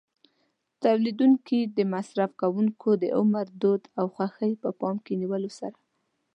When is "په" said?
4.63-4.69